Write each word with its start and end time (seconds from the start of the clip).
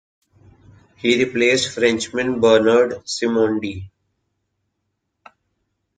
He 0.95 1.23
replaced 1.23 1.75
Frenchman 1.75 2.41
Bernard 2.41 3.03
Simondi. 3.05 3.91